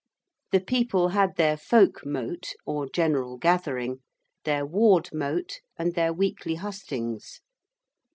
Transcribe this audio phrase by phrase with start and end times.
[0.51, 4.01] The people had their folk mote, or general gathering:
[4.45, 7.39] their ward mote: and their weekly hustings.